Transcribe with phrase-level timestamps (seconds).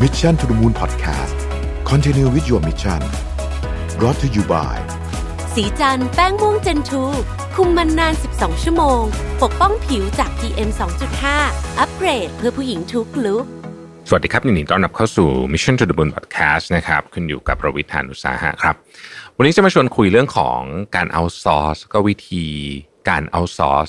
[0.00, 1.36] Mission to the Moon Podcast
[1.84, 3.00] Continue with your mission
[3.98, 4.76] brought to you by
[5.54, 7.02] สีจันแป้งม่วงเจนทู
[7.54, 9.02] คุมมันนาน 12 ชั่วโมง
[9.42, 10.70] ปกป้องผิวจาก PM
[11.24, 13.44] 2.5 อัปเกรดเพื่อผู้หญิงทุกลุก
[14.08, 18.74] สวัสดีครับยินดีต้อนรับเข้าสู่ Mission to the Moon Podcast นะครับคุณอยู่กับประวิทยานุสาหะครับ
[19.36, 20.60] วันนี้จะมาชวนคุยเรื่องของ
[20.96, 22.46] การเอาซอร์สก็วิธี
[23.08, 23.88] การเอาซอร์ส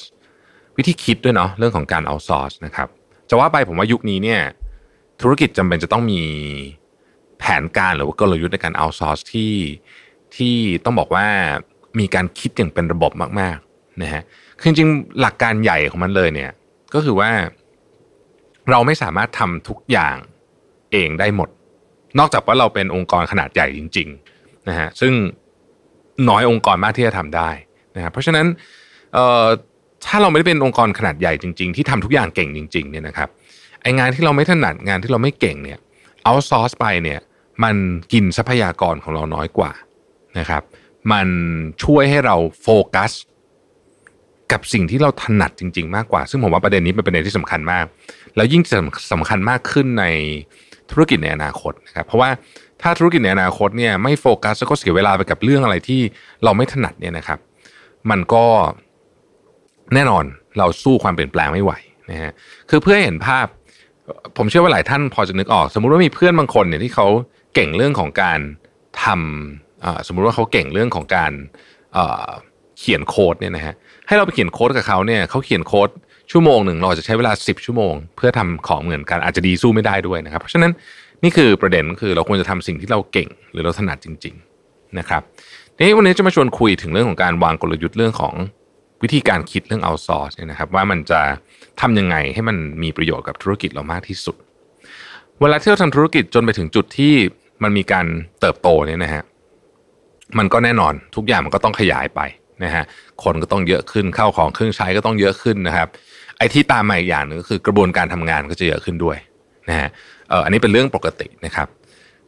[0.77, 2.87] วิธีคิดด้วยเนาะเรื่องของการเอาซอร์สนะครับ
[3.29, 4.41] จะว่าไปผมว่ายุคนี้เนี่ย
[5.23, 6.21] ธุรกิจจำเป็นจะต้องมี
[7.39, 9.53] แผนการหรือว่ากลยุทธ์ในการเอาซอร์สที่
[10.35, 10.55] ที่
[10.85, 11.27] ต้องบอกว่า
[11.99, 14.23] มีการคิดอย่างเป็นระบบมากๆนะฮะ
[14.59, 16.51] คือจริงๆหลักการใหญ่ของมันเลยเนี่ย
[16.93, 17.29] ก็คือว่า
[18.69, 20.15] เราไม่สามารถทำทุกอย่าง
[20.91, 21.49] เองได้หมด
[22.19, 24.07] นอกจากว่าเราเป็นองค์กรขนาดใหญ่จริง
[24.39, 25.13] ๆนะฮะซึ่ง
[26.29, 27.49] น้อยองค์กรมากที่จะทำได้
[27.95, 28.45] นะครับเพราะฉะนั้น
[29.13, 29.45] เอ่อ
[30.05, 33.29] ถ้าเราไม่ได้เป็นองค์กรขนาดใหญ่จริง ๆ ที่ทำทุกอย่างเก่งจริง ๆ เนี่ยนะครับ
[33.83, 35.79] ไองานที่เราไม่ถนัดงานที่เราไม่เก่งเนี่ย
[36.23, 37.19] outsource ไปเนี่ย
[37.63, 37.75] มัน
[38.13, 39.71] กินทรัพยากรของเราน้อยกว่า
[40.39, 40.63] นะครับ
[41.11, 41.27] มัน
[41.83, 43.11] ช่วยให้เราโฟกัส
[44.51, 47.85] กับสิ่งที่เราถนัดจริง ๆ มากกว่า ซึ่งผมว่าประเด็นนี้เป็นประเด็นที่สำคัญมาก
[48.35, 50.05] แล้วยิ่งสำสำคัญมากขึ้นใน
[50.91, 52.29] ธุรกิจในอนาคตนะครับ เพราะว่า
[52.81, 56.01] ถ้าธุรกิจในอนาคตเนี่ยไม่โฟกัสแล้วก็เสียเวลาไปกับเรื่องอะไรที่
[56.43, 57.39] เราไม่ถนัดเนี่ยนะครับ
[58.09, 58.45] มันก็
[59.93, 60.23] แน่นอน
[60.57, 61.73] เราสู้ความเปลี่ยนแปลงไม่ไหว
[62.11, 62.31] นะฮะ
[62.69, 63.45] คือเพื่อให้เห็นภาพ
[64.37, 67.07] ผมเชื่อว่าหลายท่านพอจะนึกออก สมมุติว่ามีเพื่อนบางคนเนี่ยที่เขา
[67.55, 68.39] เก่งเรื่องของการ
[69.03, 71.31] ทำสมมุติว่าเขาเก่งเรื่องของการ
[72.79, 73.75] เขียนโค้ดเนี่ยนะฮะ
[74.07, 75.89] ให้เราไปเขียนโค้ดกับเขาเนี่ยเขาเขียนโค้ด
[76.31, 80.71] ชั่วโมงหนึ่งเราจะใช้เวลา 10 ชั่วโมง เพื่อทำของเหมือนกันอาจจะดีสู้ไม่ได้ด้วยนะครับ เพราะฉะนั้น
[81.23, 85.21] นี่คือประเด็นคือเราควรจะทำสิ่งที่เราเก่งหรือเราถนัดจริง ๆนะครับ
[85.75, 88.33] ทีนี้วันนี้จะมาชวนคุยถึงเรื่องของการวางกลยุทธ์เรื่องของ
[89.03, 91.21] วิธีการคิดเรื่องเอาซอร์สเนี่ยนะครับว่ามันจะ
[91.81, 94.35] ทำยังไงให้มันมีประโยชน์กับธุรกิจเรามากที่สุด
[95.41, 97.13] เวลาที่เราทำธุรกิจจนไปถึงจุดที่
[97.63, 98.05] มันมีการ
[98.39, 99.23] เติบโตเนี่ยนะฮะ
[100.37, 102.21] มันก็แน่นอนทุกอย่างมันก็ต้องขยายไป
[102.63, 102.83] นะฮะ
[103.23, 105.87] คนก็ต้องเยอะขึ้นเข้าของเครื่องใช้ก็ต้องเยอะขึ้นนะครับ
[106.37, 109.17] ไอ้ที่ตามมาอีกอย่างหนึ่งก็คือกระบวนการทำงานก็จะเยอะขึ้นด้วย
[109.69, 109.89] นะฮะ
[110.29, 111.67] เอออันนี้เป็นเรื่องปกตินะครับ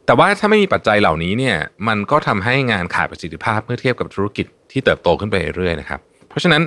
[0.05, 1.57] แต่ว่าถ้าไม่มีปัจจัยเหล่านี้เนี่ย
[1.87, 5.99] มันก็ทำให้งานขาดประสิทธิภาพเมื่อเทียบกับธุรกิจที่เติบโตขึ้นไปเรื่อยๆนะครับ
[6.35, 6.61] ราะฉะนั้น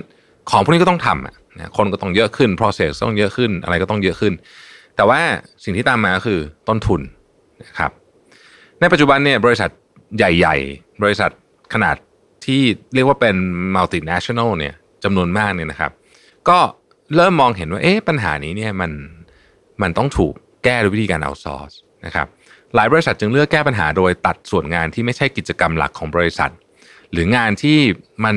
[0.51, 4.33] ของพวกนี้ก็ต้องทำอะนะคนก็ต้องเยอะขึ้น process ต้องเยอะขึ้นอะไรก็ต้องเยอะขึ้น
[4.97, 5.21] แต่ว่า
[5.65, 7.01] สิ่งที่ตามมาคือต้นทุน
[7.65, 7.91] นะครับ
[8.81, 9.71] ในปัจจุบันเนี่ยบริษัท
[10.17, 11.31] ใหญ่ ๆ บริษัท
[11.75, 11.97] ขนาด
[12.47, 12.63] ที่
[12.95, 13.37] เรียกว่าเป็น
[13.77, 14.75] multinational เนี่ย
[15.05, 15.93] จำนวนมากเนี่ยนะครับ
[16.49, 16.59] ก็
[17.17, 18.91] เริ่มมองเห็นว่าเอ๊ะปัญหานี้เนี่ยมัน
[19.83, 20.33] มันต้องถูก
[20.65, 21.75] แก้ด้วยวิธีการ outsource
[22.07, 22.27] นะครับ
[22.75, 26.51] หลายบริษัทจึงเลือกแก้ปัญหาโดยตัดส่วนงานที่ไม่ใช่กิจกรรมหลักของบริษัท
[27.13, 27.79] หรืองานที่
[28.25, 28.37] มัน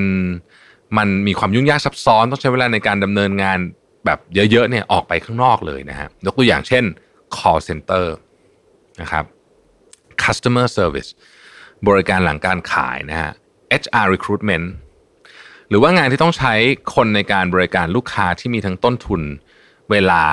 [0.97, 3.59] มันมีความยุ่งยากซับซ้อนต้องใช้เวลาในการดำเนินงาน
[4.05, 4.19] แบบ
[4.51, 6.83] เยอะๆเนี่ยออกไปข้างนอกเลยนะฮะยกตัวอย่างเช่น
[7.35, 8.05] call center
[9.01, 9.25] นะครับ
[10.23, 11.09] customer service
[11.87, 13.31] บริการหลังการขายนะฮะ
[13.81, 14.65] HR recruitment
[15.69, 16.53] หรือว่างานที่ต้องใช้
[16.95, 19.21] คนในการบริการลูกค้าที่มีทั้งต้นทุน
[19.91, 20.23] เวลา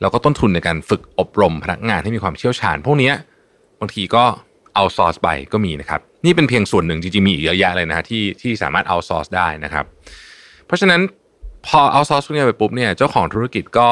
[0.00, 3.12] แล้วก็ต้นทุนในการฝึกอบรมพนักงานที่มีความเชี่ยวชาญ พวกนี้
[3.80, 4.24] บางทีก็
[4.74, 9.84] เอาซอร์สไปก็มีนะครับ นี่เป็นเพียงส่วนหนึ่งจริงๆมีอีกเยอะแยะเลยนะฮะที่ที่สามารถเอาซอร์สได้นะครับ
[10.66, 11.00] เพราะฉะนั้น
[11.66, 13.88] พอเอาซอร์สพวกนี้ไปปุ๊บเนี่ยเจ้าของธุรกิจก็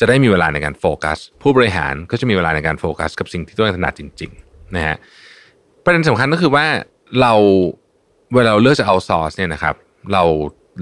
[0.00, 4.96] จะได้มีเวลาในการโฟกัส ผู้บริหารก็จะมีเวลาในการโฟกัส กับสิ่งที่ตัวเองถนัดจริงๆนะฮะ
[5.84, 6.66] ประเด็นสำคัญก็คือว่า
[7.20, 7.32] เรา
[8.34, 9.74] เวลาเราเลือกจะเอาซอร์สเนี่ยนะครับ
[10.12, 10.22] เรา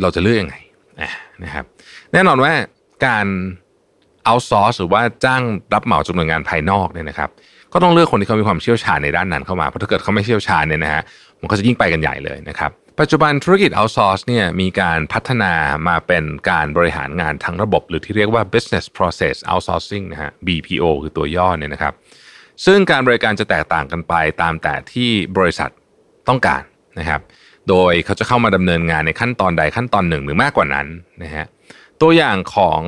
[0.02, 0.56] เราจะเลือกยังไง
[1.44, 1.64] นะครับ
[2.12, 2.52] แน่นอนว่า
[3.06, 3.26] การ
[4.24, 5.42] เอาซอร์สหรือว่าจ้าง
[5.74, 7.30] รับเหมาจำนวนงานภายนอกเนี่ยนะครับ
[7.72, 11.02] ก็ต้องเลือกคนที่เขามีความเชี่ยวชาญในด้านนั้นเข้ามาเพราะถ้าเกิดเขาไม่เชี่ยวชาญเนี่ยนะฮะ
[11.40, 12.70] มันก็จะยิ่งไปกันใหญ่เลยนะครับ
[13.00, 15.52] ปัจจุบันธุรกิจเอาซอร์สเนี่ยมีการพัฒนา
[15.88, 21.94] มาเป็นการบริหารงานทั้งระบบ หรือที่เรียกว่า business process outsourcing นะฮะ BPO คือตัวย่อเนี่ยนะครับ
[22.64, 25.70] ซึ่งการบริการจะแตกต่างกันไปตามแต่ที่บริษัท
[26.28, 26.62] ต้องการ
[26.98, 27.20] นะครับ
[27.68, 30.86] โดยเขาจะเข้ามาดำเนินงานในขั้นตอนใดขั้นตอนหนึ่งหรือมากกว่านั้น
[31.22, 31.46] นะฮะ
[32.02, 32.80] ตัวอย่างของ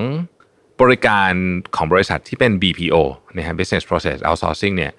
[0.82, 1.32] บริการ
[1.76, 2.96] ของบริษัทที่เป็น BPO
[3.36, 4.92] นะฮะ Business Process Outsourcing เนี่ย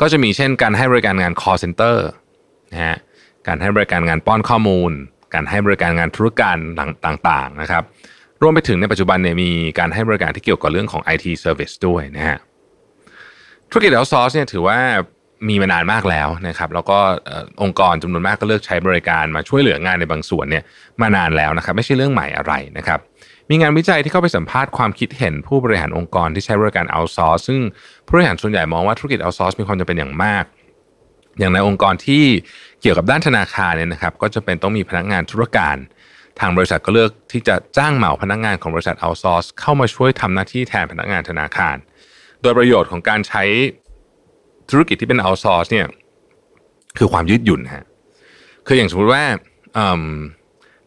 [0.00, 1.96] ก็จะมีเช่นการให้บริการงาน call center
[2.72, 2.96] นะฮะ
[3.46, 4.92] การให้บริการงานป้อนข้อมูล
[5.34, 6.58] การให้บริการงานธุรการ
[7.06, 7.82] ต่างๆนะครับ
[8.42, 12.38] รวมไปถึงในปัจจุบันเนี่ยมีการให้บริการที่เกี่ยวกับเรื่องของ IT Service ด้วยนะฮะ
[13.70, 14.78] ธุรกิจ outsource เนี่ยถือว่า
[15.48, 16.98] มีมานานมากแล้วนะครับ แล้วก็
[17.62, 20.64] องค์กรจำนวนมากก็เลือกใช้บริการมาช่วยเหลืองานในบางส่วนเนี่ย
[21.00, 23.00] มานานแล้วนะครับ ไม่ใช่เรื่องใหม่อะไรนะครับ
[23.50, 27.60] มีงานวิจัยที่เข้าไปสัมภาษณ์ความคิดเห็นผู้บริหารองค์กรที่ใช้บริการ outsource ซึ่ง
[28.06, 30.44] ผู้บริหารส่วนใหญ่มองว่าธุรกิจ outsource มีความจำเป็นอย่างมาก
[31.38, 32.24] อย่างในองค์กรที่
[32.80, 35.76] เกี่ยวกับด้านธนาคารเนี่ยนะครับ ก็จะเป็นต้องมีพนักงานธุรการ
[36.40, 41.76] ทางบริษัทก็เลือกที่จะจ้างเหมาพนักงานของบริษัท outsource เข้ามาช่วยทำหน้าที่แทนพนักงานธนาคาร
[42.42, 43.42] โดยประโยชน์ของการใช้
[44.72, 45.86] ธุรกิจที่เป็น outsource เนี่ย
[46.98, 47.84] คือความยืดหยุ่นฮะ
[48.66, 49.22] คืออย่างสมมติว่า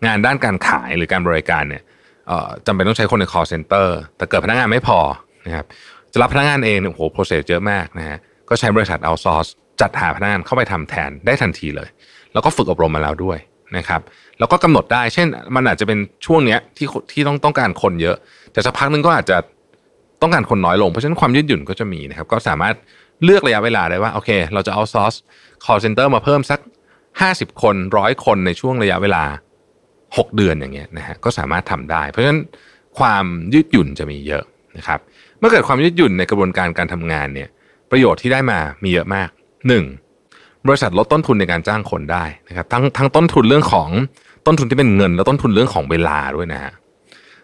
[0.06, 1.84] งานด้านการขายหรือการบริการเนี่ย
[2.66, 3.88] จำเป็นต้องใช้คนใน call center
[4.18, 5.00] แต่เกิดพนักงานไม่พอ
[5.46, 5.66] นะครับ
[6.14, 8.18] จะรับพนักงานเองโอ้โหโปรเซสเยอะมากนะฮะ
[8.50, 9.50] ก็ใช้บริษัท outsource
[9.82, 11.90] จัดหาพนักงานเข้าไปทำแทนได้ทันทีเลย
[12.34, 13.38] แล้วก็ฝึกอบรมมาแล้วด้วย
[13.78, 14.02] นะครับ
[14.40, 18.18] แล้วก็กำหนดได้เช่น มันอาจจะเป็นช่วงเนี้ยที่ที่ต้องต้องการคนเยอะ
[18.54, 19.38] แต่สักพักนึงก็อาจจะ
[20.22, 22.76] ต้องการคนน้อยลงเพราะฉะนั้นความยืดหยุ่นก็จะมีนะครับ ก็สามารถ
[23.24, 25.14] เลือกระยะเวลาได้ว่าโอเค เราจะเอาซอส
[25.64, 26.60] call center มาเพิ่มสัก
[27.12, 29.24] 50 คนร้อยคนในช่วงระยะเวลา
[29.86, 32.40] 6 เดือนอย่างเงี้ยนะฮะก็สามารถทำได้ เพราะฉะนั้น
[33.00, 34.44] ความยืดหยุ่นจะมีเยอะ
[34.78, 35.00] นะครับ
[35.40, 37.50] เมื่อเกิดความยืดหยุ่นในกระบวนการการทำงานเนี่ย
[37.92, 39.30] ประโยชน์ที่ได้มามีเยอะมาก
[39.98, 40.68] 1.
[40.68, 43.90] บริษัทลดต้นทุนในการจ้างคนได้นะครับทั้งทั้งต้นทุนเรื่องของ
[44.46, 46.74] ต้นทุนที่เป็นเงิน และต้นทุนเรื่องของเวลาด้วยนะฮะ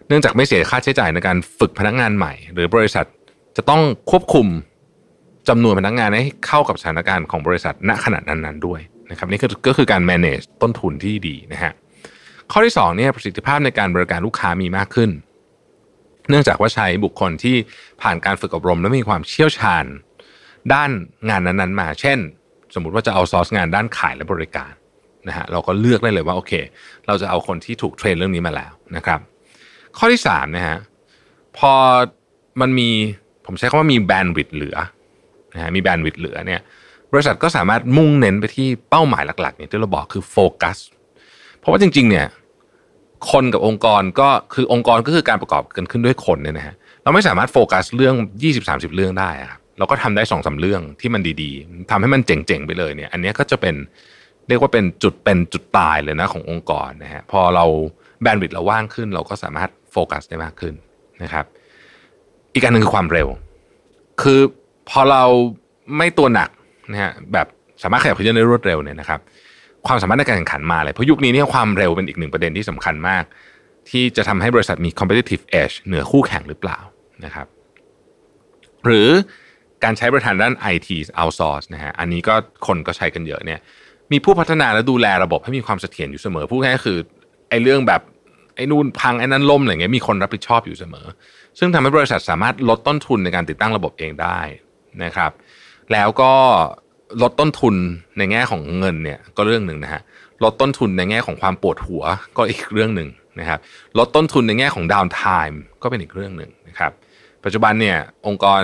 [0.08, 3.06] เนื่องจากไม่เสียค่าใช้จ่ายในการฝึกพนักงานใหม่ หรือบริษัท
[3.56, 4.46] จะต้องควบคุม
[5.48, 8.80] จำนวนพนักงานให้เข้ากับสถานการณ์ของบริษัทณขณะนั้นๆด้วย
[9.10, 11.72] นะครับนี่คือก็คือการ manage ต้นทุนที่ดีนะฮะ
[12.52, 15.10] ข้อที่2เนี่ยประสิทธิภาพในการบริการลูกค้ามีมากขึ้น
[16.28, 17.56] เนื่องจากว่าใช้บุคคลที่
[18.02, 19.84] ผ่านการฝึกอบรมและมีความเชี่ยวชาญ
[20.72, 20.90] ด้าน
[21.28, 22.18] งานนั้นๆมา เช่น
[22.74, 24.72] สมมุติว่าจะเอาซอสงานด้านขายและบริการ
[25.28, 26.52] นะฮะเราก็เลือกได้เลยว่าโอเค
[27.06, 29.20] เราจะเอาคนที่ถูกเทรนเรื่องนี้มาแล้วนะครับ
[29.98, 30.76] ข้อที่3นะฮะ
[31.58, 31.72] พอ
[32.60, 32.88] มันมี
[33.46, 34.76] ผมใช้คำว่ามีแบนด์วิดเหลือ
[35.54, 36.60] นะฮะมีแบนด์วิดเหลือเนี่ย
[37.12, 40.76] บริษัทก็สามารถมุ่งเน้นไปที่เป้าหมายหลักๆเนี่ยที่เราบอกคือโฟกัส
[41.58, 42.26] เพราะว่าจริง ๆ เนี่ย
[43.30, 48.14] คนกับองค์กรก็คือองค์กรก็คือการประกอบกันขึ้นด้วยคนเนี่ยนะฮะเราไม่สามารถโฟกัสเรื่อง
[48.54, 53.74] 20-30 เรื่องได้ครับเราก็ทำได้สองสาเรื่องที่มันดีๆทำให้มันเจ๋งๆไปเลยเนี่ย อันนี้ก็จะเป็น
[54.48, 57.64] เรียกว่าเป็นจุดเป็นจุดตายเลยนะขององค์กรนะฮะพอเรา
[58.22, 60.74] แบนด์วิดเราว่างขึ้น เราก็สามารถโฟกัสได้มากขึ้น
[61.22, 61.44] นะครับ
[62.54, 63.28] อีกอันหนึ่งคือความเร็ว
[64.22, 64.40] คือ
[64.92, 65.22] พอเรา
[65.96, 66.48] ไม่ตัวหนัก
[66.90, 67.46] นะฮะแบบ
[67.82, 69.20] สามารถขยับเขยื้อนได้รวดเร็วเนี่ยนะครับ
[69.86, 73.24] ความสามารถในการแข่งขันมาเลยเพราะยุคนี้เนี่ยความเร็วเป็นอีกหนึ่งประเด็นที่สำคัญมาก
[73.90, 76.78] ที่จะทำให้บริษัทมี competitive edge เหนือคู่แข่งหรือเปล่า
[77.24, 77.46] นะครับ
[78.84, 79.08] หรือ
[79.84, 80.88] การใช้บริการด้าน IT
[81.20, 82.34] outsource นะฮะอันนี้ก็
[82.66, 83.60] คนก็ใช้กันเยอะเนี่ย
[84.12, 86.98] มีผู้พัฒนาและดูแลระบบให้มีความเสถียรอยู่เสมอพูดง่ายๆคือ
[87.50, 88.00] ไอ้เรื่องแบบ
[88.56, 91.06] ไอ้นู่นพังไอ้นั่นล่มอะไรเงี้ยมีคนรับผิดชอบอยู่เสมอ
[91.58, 94.40] ซึ่งทำให้บริษัทสามารถลดต้นทุนในการติดตั้งระบบเองได้
[95.04, 95.30] นะครับ
[95.92, 96.32] แล้วก็
[97.22, 97.74] ลดต้นทุน
[98.18, 100.02] ในแง่ของเงินเนี่ยก็เรื่องหนึ่งนะฮะ
[100.44, 102.02] ลดต้นทุนในแง่ของความปวดหัว
[102.36, 103.08] ก็อีกเรื่องหนึ่ง
[103.40, 103.58] นะครับ
[103.98, 106.92] ลดต้นทุนในแง่ของดาวน์ไทม์ก็เป็นอีกเรื่องหนึ่งนะครับ
[107.44, 108.62] ปัจจุบันเนี่ยองค์กร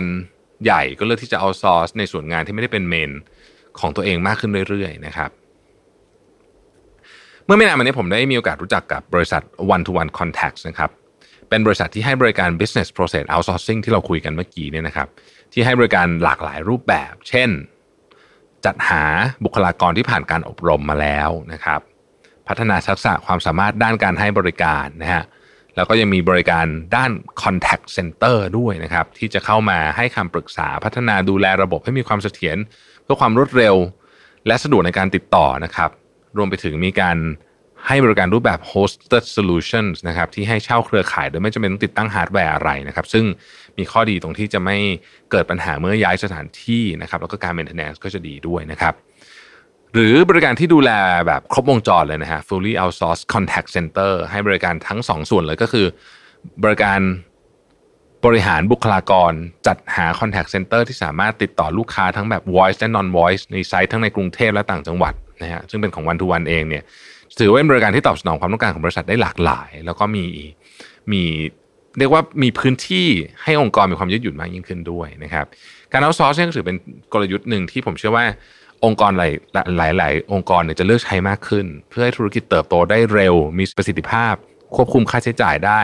[0.65, 3.11] ใหญ่ก็เลือกที่จะเอาซอร์สในส่วนงานที่ไม่ได้เป็นเมน
[3.81, 5.31] ของตัวเองมากขึ้นเรื่อยๆนะครับ
[7.45, 9.43] เมื่อไม่นานมานี้ผมได้มีโอกาสรู้จักกับบริษัท
[9.75, 10.91] one to one contacts นะครับ
[11.49, 15.09] เป็นบริษัทที่ให้บริการ business process outsourcing ที่เราคุยกันเมื่อกี้เนี่ยนะครับ
[15.53, 17.51] ที่ให้บริการหลากหลายรูปแบบ เช่น
[18.65, 19.05] จัดหา
[19.45, 21.81] บุคลากรที่ผ่านการอบรมมาแล้วนะครับ
[22.49, 25.25] พัฒนาทักษะความสามารถด้านการให้บริการนะฮะ
[25.77, 26.67] แล้วก็ยังมีบริการ
[26.97, 27.11] ด้าน
[27.43, 32.57] contact center ด้วยนะครับที่จะเข้ามาให้คำปรึกษาพัฒนาดูแลระบบให้มีความเสถียร
[33.03, 33.75] เพื่อความรวดเร็ว
[34.47, 35.91] และสะดวกในการติดต่อนะครับ
[36.37, 37.17] รวมไปถึงมีการ
[37.87, 43.25] ให้บริการรูปแบบ hosted solutions นะครับที่ให้เช่าเครือข่ายโดยไม่จำเป็นต้องติดตั้งฮาร์ดแวร์อะไรนะครับซึ่ง
[43.79, 44.77] มีข้อดีตรงที่จะไม่
[45.31, 48.95] เกิดปัญหาเมื่อย้ายสถานที่นะครับแล้วก็การ maintenance ก็จะดีด้วยนะครับ
[49.95, 50.91] หรือบริการที่ดูแล
[51.27, 55.87] แบบครบวงจรเลยนะฮะ fully outsourced contact center ให้บริการทั้งสองส่วนเลยก็คือ
[56.65, 57.01] บริการ
[58.27, 59.33] บริหารบุคลากร
[59.67, 66.85] จัดหา contact center ที่สามารถติดต่อลูกค้าทั้งแบบ voice และ non voice ในไซต์ทั้งในกรุงเทพและต่างจังหวัดนะฮะซึ่งเป็นของ one to one เองเนี่ย
[67.39, 70.25] ถือว่าเป็นบริการที่ตอบสนองความต้องการของบริษัทได้หลากหลาย แล้วก็มี
[71.13, 71.23] มี
[71.99, 73.07] เรียกว่ามีพื้นที่
[73.43, 75.47] ให้องค์กรมีความยืดหยุ่นมากยิ่งขึ้นด้วยนะครับ
[75.93, 76.77] การเอาซอร์สเนี่ยถือเป็น
[77.13, 78.25] กลยุทธ์หนึ่งที่ผมเชื่อว่า
[78.85, 79.33] องค์กรหลาย
[79.79, 84.35] หลายหลายองค์กรเนี่ยจะเลือกใช้มากขึ้น เพื่อให้ธุรกิจเติบโตได้เร็ว มีประสิทธิภาพ
[84.77, 85.81] ควบคุมค่าใช้จ่ายได้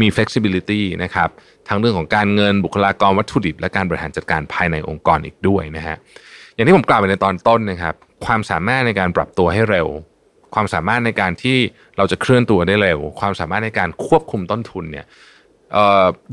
[0.00, 1.28] มี flexibility นะครับ
[1.68, 5.96] ทั้งเรื่องของการเงินบุคลากรวัตถุดิบ และการบริหารจัดการภายในองค์กรอีกด้วยนะฮะ
[6.54, 7.94] อย่างที่ผมกล่าวไปในตอนต้นนะครับ
[8.26, 9.88] ความสามารถในการปรับตัวให้เร็ว
[10.54, 11.56] ความสามารถในการที่
[11.96, 15.06] เราจะเคลื่อนตัวได้เร็ว ความสามารถในการควบคุมต้นทุนเนี่ย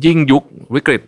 [0.05, 0.43] ยิ่งยุค
[0.75, 1.01] วิกฤต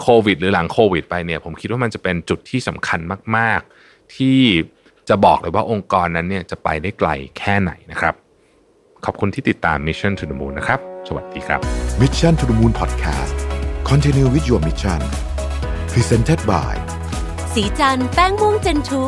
[0.00, 3.00] โควิด หรือหลังโควิด ไปเนี่ยผมคิดว่ามันจะเป็นจุดที่สำคัญ
[3.36, 4.38] มาก ๆ ที่
[5.08, 8.14] จะบอกเลยว่าองค์กรนั้นเนี่ยจะไปได้ไกลแค่ไหนนะครับ
[9.04, 11.60] ขอบคุณที่ติดตาม Mission to the Moon นะครับ สวัสดีครับ
[12.00, 13.36] Mission to the Moon Podcast
[13.90, 15.00] Continue with your mission
[15.92, 16.74] Presented by
[17.52, 19.02] สีจันแป้งม่วงเจนทู